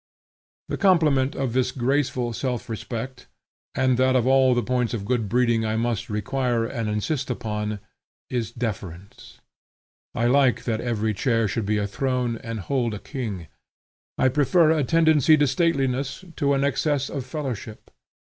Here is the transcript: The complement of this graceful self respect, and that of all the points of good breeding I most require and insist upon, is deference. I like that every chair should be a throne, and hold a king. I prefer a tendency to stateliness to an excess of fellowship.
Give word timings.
The 0.67 0.77
complement 0.81 1.35
of 1.35 1.53
this 1.53 1.71
graceful 1.71 2.33
self 2.33 2.69
respect, 2.69 3.27
and 3.75 3.99
that 3.99 4.15
of 4.15 4.25
all 4.25 4.55
the 4.55 4.63
points 4.63 4.95
of 4.95 5.05
good 5.05 5.29
breeding 5.29 5.63
I 5.63 5.75
most 5.75 6.09
require 6.09 6.65
and 6.65 6.89
insist 6.89 7.29
upon, 7.29 7.79
is 8.27 8.51
deference. 8.51 9.41
I 10.15 10.25
like 10.25 10.63
that 10.63 10.81
every 10.81 11.13
chair 11.13 11.47
should 11.47 11.67
be 11.67 11.77
a 11.77 11.85
throne, 11.85 12.37
and 12.37 12.61
hold 12.61 12.95
a 12.95 12.99
king. 12.99 13.45
I 14.17 14.29
prefer 14.29 14.71
a 14.71 14.83
tendency 14.83 15.37
to 15.37 15.45
stateliness 15.45 16.25
to 16.35 16.55
an 16.55 16.63
excess 16.63 17.07
of 17.07 17.23
fellowship. 17.23 17.91